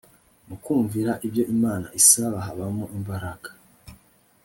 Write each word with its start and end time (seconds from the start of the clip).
Mu 0.47 0.55
kumvira 0.63 1.11
ibyo 1.27 1.43
Imana 1.55 1.87
isaba 1.99 2.37
habamo 2.45 2.85
imbaraga 2.97 3.49